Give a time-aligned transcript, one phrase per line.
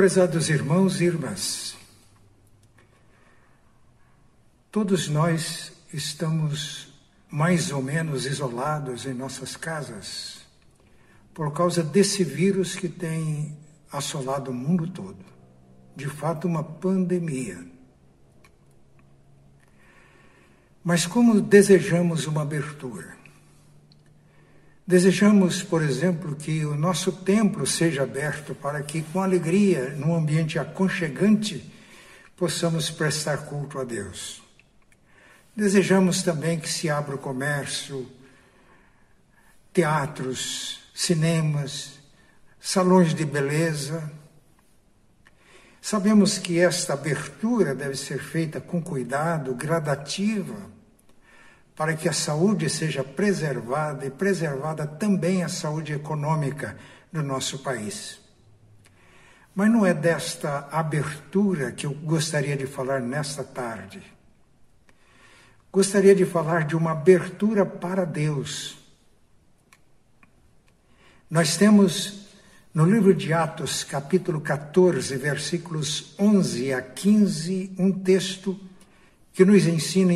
[0.00, 1.76] Prezados irmãos e irmãs,
[4.72, 6.88] todos nós estamos
[7.30, 10.38] mais ou menos isolados em nossas casas
[11.34, 13.54] por causa desse vírus que tem
[13.92, 15.22] assolado o mundo todo.
[15.94, 17.62] De fato, uma pandemia.
[20.82, 23.19] Mas como desejamos uma abertura?
[24.90, 30.58] Desejamos, por exemplo, que o nosso templo seja aberto para que, com alegria, num ambiente
[30.58, 31.72] aconchegante,
[32.36, 34.42] possamos prestar culto a Deus.
[35.54, 38.10] Desejamos também que se abra o comércio,
[39.72, 42.00] teatros, cinemas,
[42.60, 44.10] salões de beleza.
[45.80, 50.79] Sabemos que esta abertura deve ser feita com cuidado, gradativa
[51.80, 56.76] para que a saúde seja preservada e preservada também a saúde econômica
[57.10, 58.20] do nosso país.
[59.54, 64.02] Mas não é desta abertura que eu gostaria de falar nesta tarde.
[65.72, 68.76] Gostaria de falar de uma abertura para Deus.
[71.30, 72.28] Nós temos
[72.74, 78.60] no livro de Atos, capítulo 14, versículos 11 a 15, um texto
[79.32, 80.12] que nos ensina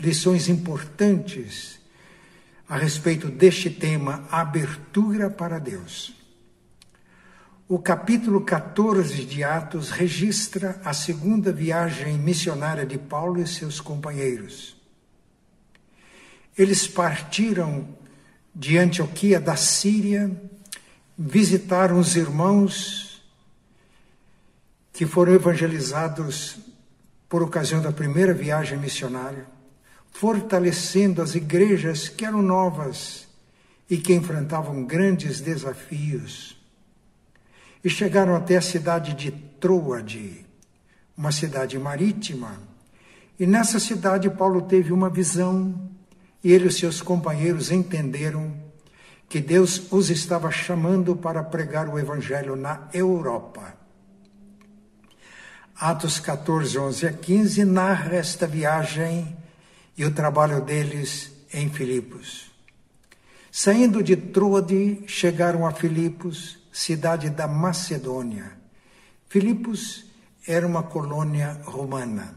[0.00, 1.78] lições importantes
[2.68, 6.14] a respeito deste tema, abertura para Deus.
[7.68, 14.76] O capítulo 14 de Atos registra a segunda viagem missionária de Paulo e seus companheiros.
[16.56, 17.88] Eles partiram
[18.54, 20.30] de Antioquia da Síria,
[21.16, 23.22] visitaram os irmãos
[24.92, 26.56] que foram evangelizados
[27.28, 29.59] por ocasião da primeira viagem missionária
[30.12, 33.26] fortalecendo as igrejas que eram novas
[33.88, 36.56] e que enfrentavam grandes desafios.
[37.82, 40.46] E chegaram até a cidade de Troade,
[41.16, 42.60] uma cidade marítima.
[43.38, 45.90] E nessa cidade Paulo teve uma visão
[46.42, 48.54] e ele e seus companheiros entenderam
[49.28, 53.74] que Deus os estava chamando para pregar o evangelho na Europa.
[55.76, 59.36] Atos 14, 11 a 15 narra esta viagem
[60.00, 62.50] e o trabalho deles em Filipos.
[63.52, 68.50] Saindo de Troade, chegaram a Filipos, cidade da Macedônia.
[69.28, 70.06] Filipos
[70.48, 72.34] era uma colônia romana.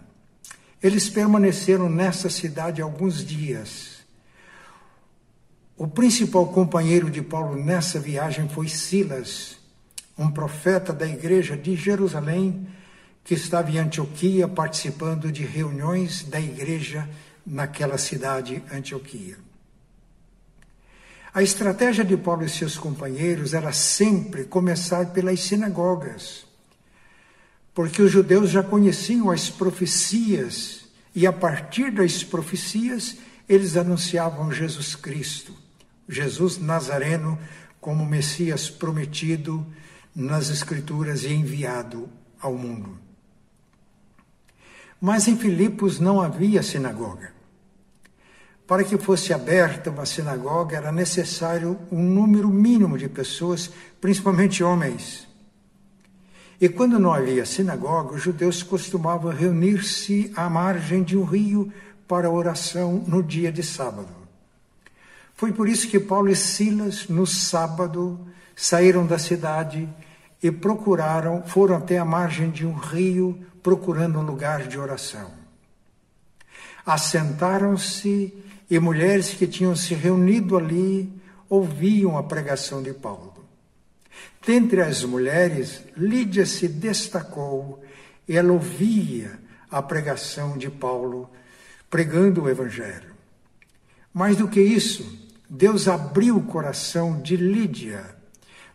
[0.82, 4.00] Eles permaneceram nessa cidade alguns dias.
[5.78, 9.56] O principal companheiro de Paulo nessa viagem foi Silas,
[10.18, 12.68] um profeta da igreja de Jerusalém
[13.24, 17.08] que estava em Antioquia participando de reuniões da igreja
[17.46, 19.38] naquela cidade, Antioquia.
[21.34, 26.46] A estratégia de Paulo e seus companheiros era sempre começar pelas sinagogas,
[27.74, 33.18] porque os judeus já conheciam as profecias e a partir das profecias
[33.50, 35.56] eles anunciavam Jesus Cristo,
[36.08, 37.38] Jesus Nazareno,
[37.82, 39.66] como Messias prometido
[40.16, 42.08] nas Escrituras e enviado
[42.40, 42.98] ao mundo.
[45.06, 47.34] Mas em Filipos não havia sinagoga.
[48.66, 53.70] Para que fosse aberta uma sinagoga era necessário um número mínimo de pessoas,
[54.00, 55.28] principalmente homens.
[56.62, 61.70] E quando não havia sinagoga, os judeus costumavam reunir-se à margem de um rio
[62.08, 64.08] para oração no dia de sábado.
[65.36, 68.26] Foi por isso que Paulo e Silas, no sábado,
[68.56, 69.86] saíram da cidade
[70.44, 75.32] e procuraram, foram até a margem de um rio procurando um lugar de oração.
[76.86, 78.34] Assentaram-se
[78.70, 81.10] e mulheres que tinham se reunido ali
[81.48, 83.34] ouviam a pregação de Paulo.
[84.46, 87.82] Dentre as mulheres, Lídia se destacou,
[88.28, 89.40] ela ouvia
[89.72, 91.30] a pregação de Paulo,
[91.90, 93.14] pregando o Evangelho.
[94.14, 98.23] Mais do que isso, Deus abriu o coração de Lídia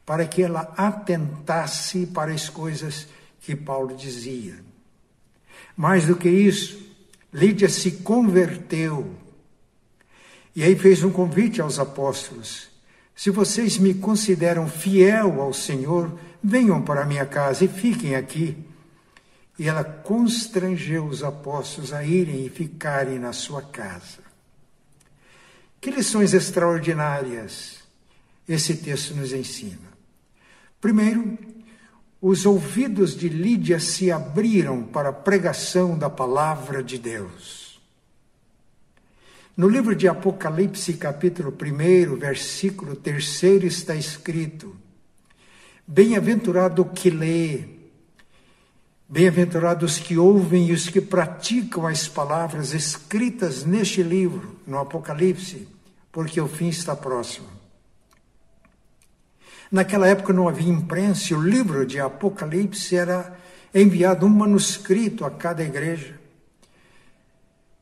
[0.08, 3.06] para que ela atentasse para as coisas
[3.42, 4.54] que Paulo dizia.
[5.76, 6.82] Mais do que isso,
[7.30, 9.14] Lídia se converteu
[10.56, 12.70] e aí fez um convite aos apóstolos:
[13.14, 18.56] Se vocês me consideram fiel ao Senhor, venham para a minha casa e fiquem aqui.
[19.58, 24.20] E ela constrangeu os apóstolos a irem e ficarem na sua casa.
[25.78, 27.80] Que lições extraordinárias
[28.48, 29.97] esse texto nos ensina.
[30.80, 31.38] Primeiro,
[32.20, 37.80] os ouvidos de Lídia se abriram para a pregação da palavra de Deus.
[39.56, 44.76] No livro de Apocalipse, capítulo 1, versículo 3, está escrito:
[45.86, 47.78] Bem-aventurado que lê,
[49.10, 55.66] Bem-aventurados que ouvem e os que praticam as palavras escritas neste livro, no Apocalipse,
[56.12, 57.57] porque o fim está próximo.
[59.70, 63.36] Naquela época não havia imprensa, o livro de Apocalipse era
[63.74, 66.18] enviado um manuscrito a cada igreja.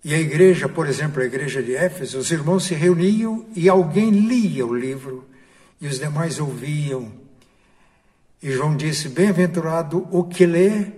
[0.05, 4.11] E a igreja, por exemplo, a igreja de Éfeso, os irmãos se reuniam e alguém
[4.11, 5.29] lia o livro
[5.81, 7.13] e os demais ouviam.
[8.43, 10.93] E João disse: Bem-aventurado o que lê,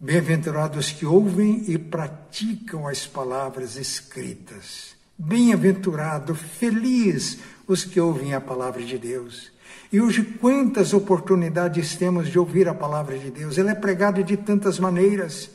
[0.00, 4.94] bem-aventurados que ouvem e praticam as palavras escritas.
[5.18, 9.51] Bem-aventurado, feliz os que ouvem a palavra de Deus.
[9.92, 13.58] E hoje, quantas oportunidades temos de ouvir a palavra de Deus?
[13.58, 15.50] Ela é pregada de tantas maneiras.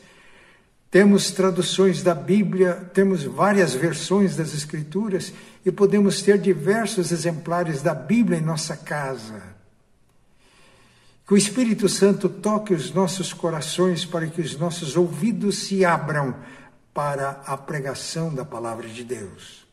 [0.90, 5.34] Temos traduções da Bíblia, temos várias versões das Escrituras
[5.66, 9.42] e podemos ter diversos exemplares da Bíblia em nossa casa.
[11.28, 16.34] Que o Espírito Santo toque os nossos corações para que os nossos ouvidos se abram
[16.94, 19.67] para a pregação da palavra de Deus.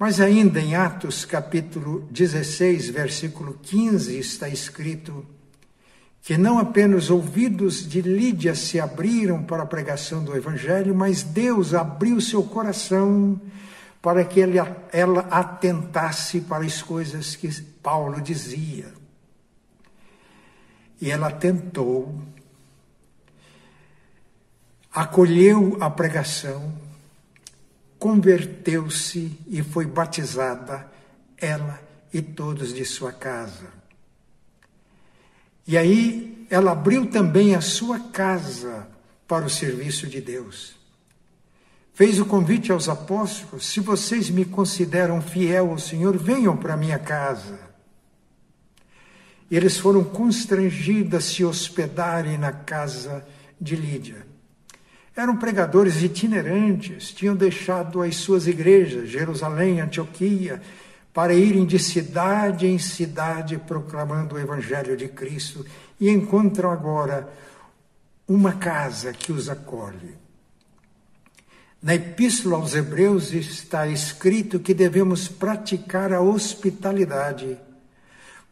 [0.00, 5.26] Mas ainda em Atos capítulo 16, versículo 15, está escrito
[6.22, 11.74] que não apenas ouvidos de Lídia se abriram para a pregação do Evangelho, mas Deus
[11.74, 13.38] abriu seu coração
[14.00, 18.94] para que ela, ela atentasse para as coisas que Paulo dizia.
[20.98, 22.22] E ela atentou,
[24.94, 26.72] acolheu a pregação,
[28.00, 30.90] converteu-se e foi batizada,
[31.36, 31.78] ela
[32.12, 33.68] e todos de sua casa.
[35.66, 38.88] E aí ela abriu também a sua casa
[39.28, 40.74] para o serviço de Deus.
[41.92, 46.98] Fez o convite aos apóstolos: se vocês me consideram fiel ao Senhor, venham para minha
[46.98, 47.60] casa.
[49.50, 53.26] E eles foram constrangidos a se hospedarem na casa
[53.60, 54.29] de Lídia.
[55.16, 60.62] Eram pregadores itinerantes, tinham deixado as suas igrejas, Jerusalém, Antioquia,
[61.12, 65.66] para irem de cidade em cidade proclamando o Evangelho de Cristo
[65.98, 67.28] e encontram agora
[68.26, 70.14] uma casa que os acolhe.
[71.82, 77.58] Na Epístola aos Hebreus está escrito que devemos praticar a hospitalidade,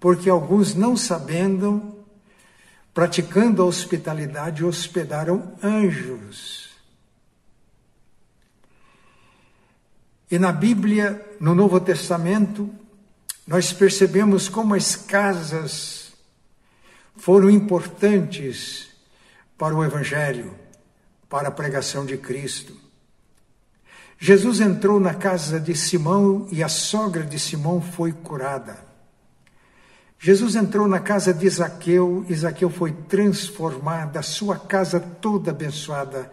[0.01, 1.98] porque alguns, não sabendo,
[2.99, 6.71] praticando a hospitalidade, hospedaram anjos.
[10.29, 12.69] E na Bíblia, no Novo Testamento,
[13.47, 16.13] nós percebemos como as casas
[17.17, 18.89] foram importantes
[19.57, 20.59] para o Evangelho,
[21.29, 22.77] para a pregação de Cristo.
[24.19, 28.88] Jesus entrou na casa de Simão e a sogra de Simão foi curada.
[30.19, 36.31] Jesus entrou na casa de Zaqueu e Zaqueu foi transformada, sua casa toda abençoada,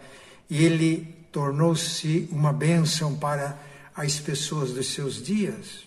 [0.50, 3.56] e ele tornou-se uma bênção para
[3.94, 5.86] as pessoas dos seus dias.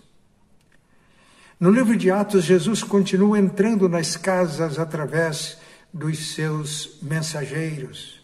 [1.59, 5.57] No livro de Atos, Jesus continua entrando nas casas através
[5.93, 8.23] dos seus mensageiros,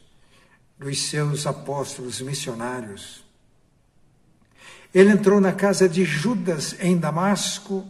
[0.80, 3.26] dos seus apóstolos missionários.
[4.94, 7.86] Ele entrou na casa de Judas em Damasco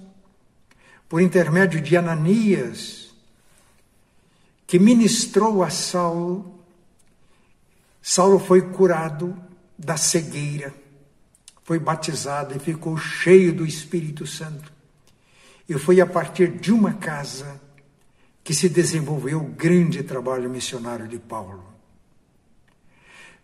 [1.07, 3.13] por intermédio de Ananias,
[4.66, 6.60] que ministrou a Saulo,
[8.01, 9.38] Saulo foi curado
[9.77, 10.74] da cegueira,
[11.63, 14.72] foi batizado e ficou cheio do Espírito Santo.
[15.68, 17.60] E foi a partir de uma casa
[18.44, 21.63] que se desenvolveu o grande trabalho missionário de Paulo.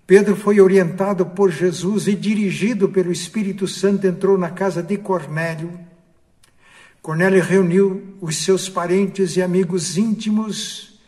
[0.05, 5.90] Pedro foi orientado por Jesus e dirigido pelo Espírito Santo entrou na casa de Cornélio
[7.01, 10.99] Cornélio reuniu os seus parentes e amigos íntimos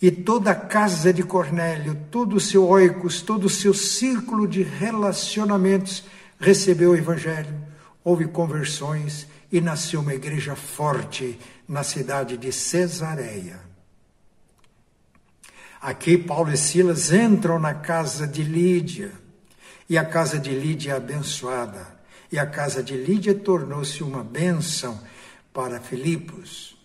[0.00, 4.62] e toda a casa de Cornélio, todo o seu oicos, todo o seu círculo de
[4.62, 6.04] relacionamentos
[6.38, 7.54] recebeu o evangelho.
[8.04, 13.60] Houve conversões e nasceu uma igreja forte na cidade de Cesareia.
[15.80, 19.12] Aqui Paulo e Silas entram na casa de Lídia,
[19.88, 21.97] e a casa de Lídia é abençoada
[22.30, 25.00] e a casa de Lídia tornou-se uma bênção
[25.52, 26.76] para Filipos.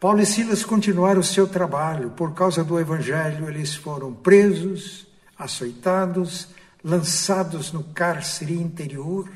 [0.00, 2.10] Paulo e Silas continuaram o seu trabalho.
[2.10, 5.06] Por causa do Evangelho, eles foram presos,
[5.38, 6.48] açoitados,
[6.82, 9.30] lançados no cárcere interior,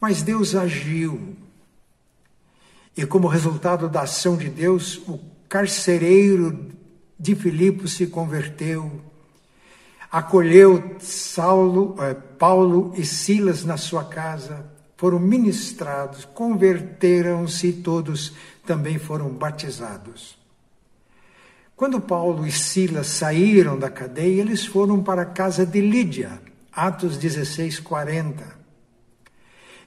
[0.00, 1.36] mas Deus agiu.
[2.96, 6.68] E como resultado da ação de Deus, o carcereiro
[7.18, 9.00] de Filipos se converteu
[10.12, 18.34] acolheu Saulo, eh, Paulo e Silas na sua casa, foram ministrados, converteram-se todos
[18.66, 20.36] também foram batizados.
[21.74, 26.40] Quando Paulo e Silas saíram da cadeia, eles foram para a casa de Lídia,
[26.70, 28.44] Atos 16, 40.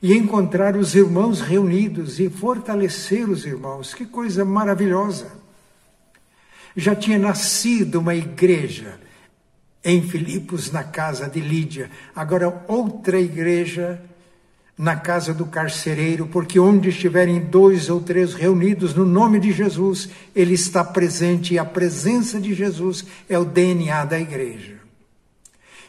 [0.02, 3.94] E encontrar os irmãos reunidos e fortalecer os irmãos.
[3.94, 5.32] Que coisa maravilhosa!
[6.76, 9.05] Já tinha nascido uma igreja
[9.86, 11.92] em Filipos, na casa de Lídia.
[12.16, 14.02] Agora, outra igreja
[14.76, 20.10] na casa do carcereiro, porque onde estiverem dois ou três reunidos no nome de Jesus,
[20.36, 24.76] ele está presente e a presença de Jesus é o DNA da igreja.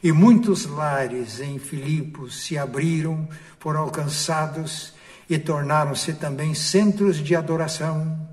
[0.02, 3.26] E muitos lares em Filipos se abriram,
[3.58, 4.94] foram alcançados
[5.28, 8.28] e tornaram-se também centros de adoração,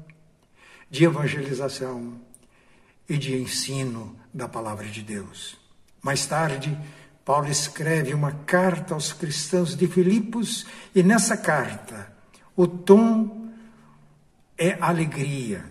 [0.92, 2.14] de evangelização
[3.10, 5.58] e de ensino da palavra de Deus.
[6.02, 6.78] Mais tarde,
[7.24, 12.12] Paulo escreve uma carta aos cristãos de Filipos e nessa carta
[12.56, 13.50] o tom
[14.58, 15.66] é alegria.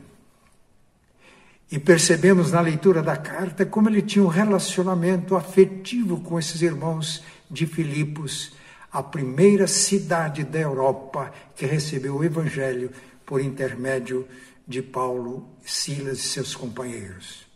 [1.70, 7.22] E percebemos na leitura da carta como ele tinha um relacionamento afetivo com esses irmãos
[7.50, 8.54] de Filipos,
[8.90, 12.90] a primeira cidade da Europa que recebeu o evangelho
[13.24, 14.26] por intermédio
[14.66, 17.51] de Paulo, Silas e seus companheiros.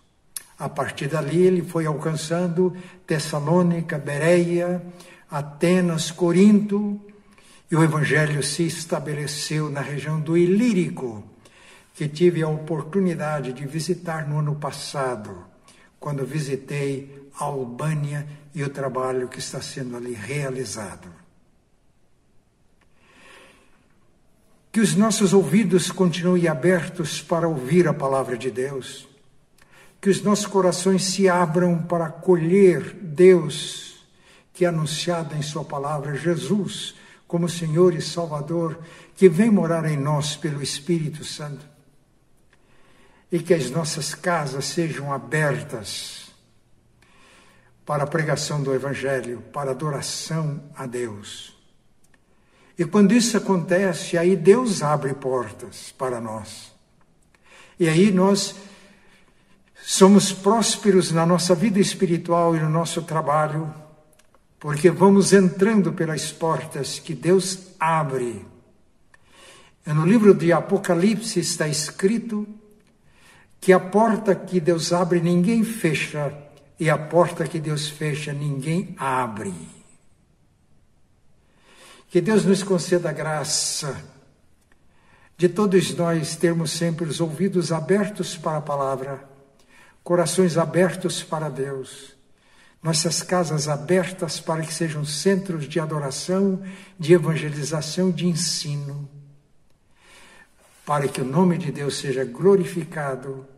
[0.58, 2.74] A partir dali, ele foi alcançando
[3.06, 4.82] Tessalônica, Bereia,
[5.30, 6.98] Atenas, Corinto,
[7.70, 11.22] e o evangelho se estabeleceu na região do Ilírico,
[11.94, 15.44] que tive a oportunidade de visitar no ano passado,
[16.00, 21.08] quando visitei a Albânia e o trabalho que está sendo ali realizado.
[24.72, 29.15] Que os nossos ouvidos continuem abertos para ouvir a palavra de Deus
[30.06, 34.06] que os nossos corações se abram para acolher Deus,
[34.52, 36.94] que é anunciado em Sua palavra, Jesus,
[37.26, 38.78] como Senhor e Salvador,
[39.16, 41.66] que vem morar em nós pelo Espírito Santo.
[43.32, 46.30] E que as nossas casas sejam abertas
[47.84, 51.52] para a pregação do Evangelho, para a adoração a Deus.
[52.78, 56.72] E quando isso acontece, aí Deus abre portas para nós.
[57.76, 58.54] E aí nós
[59.88, 63.72] Somos prósperos na nossa vida espiritual e no nosso trabalho,
[64.58, 68.44] porque vamos entrando pelas portas que Deus abre.
[69.86, 72.44] E no livro de Apocalipse está escrito
[73.60, 76.36] que a porta que Deus abre ninguém fecha,
[76.80, 79.54] e a porta que Deus fecha ninguém abre.
[82.10, 83.96] Que Deus nos conceda a graça
[85.38, 89.35] de todos nós termos sempre os ouvidos abertos para a palavra
[90.06, 92.14] corações abertos para Deus,
[92.80, 96.62] nossas casas abertas para que sejam centros de adoração,
[96.96, 99.08] de evangelização, de ensino,
[100.84, 103.48] para que o nome de Deus seja glorificado.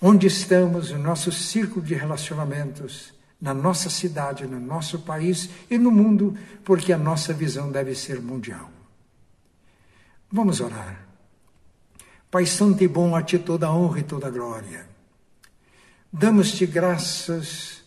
[0.00, 5.92] Onde estamos, no nosso círculo de relacionamentos, na nossa cidade, no nosso país e no
[5.92, 8.68] mundo, porque a nossa visão deve ser mundial.
[10.28, 11.06] Vamos orar.
[12.32, 14.91] Pai Santo e bom, a Ti toda a honra e toda a glória.
[16.14, 17.80] Damos-te graças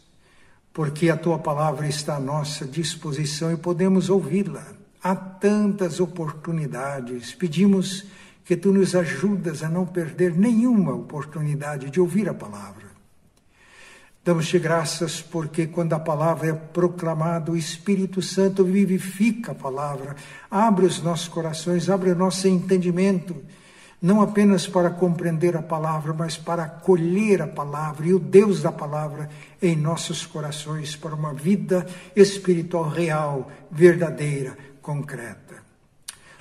[0.73, 4.65] porque a tua palavra está à nossa disposição e podemos ouvi-la.
[5.03, 7.35] Há tantas oportunidades.
[7.35, 8.03] Pedimos
[8.43, 12.85] que tu nos ajudas a não perder nenhuma oportunidade de ouvir a palavra.
[14.23, 20.15] Damos-te graças porque quando a palavra é proclamada, o Espírito Santo vivifica a palavra,
[20.49, 23.35] abre os nossos corações, abre o nosso entendimento
[24.01, 28.71] não apenas para compreender a palavra, mas para acolher a palavra e o Deus da
[28.71, 29.29] palavra
[29.61, 31.85] em nossos corações para uma vida
[32.15, 35.65] espiritual real, verdadeira, concreta.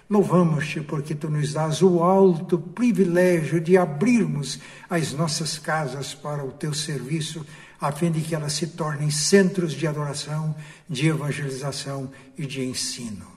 [0.08, 6.52] Louvamos-te porque tu nos dás o alto privilégio de abrirmos as nossas casas para o
[6.52, 7.44] teu serviço,
[7.80, 10.54] a fim de que elas se tornem centros de adoração,
[10.88, 13.33] de evangelização e de ensino.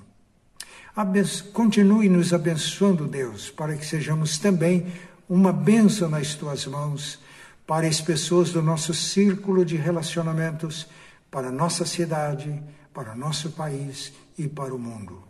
[1.54, 4.88] Continue nos abençoando, Deus, para que sejamos também
[5.30, 7.20] uma bênção nas tuas mãos
[7.68, 10.88] para as pessoas do nosso círculo de relacionamentos,
[11.30, 12.64] para a nossa cidade,
[12.94, 15.22] para o nosso país e para o mundo.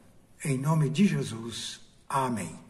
[0.46, 1.82] Em nome de Jesus.
[2.08, 2.67] Amém.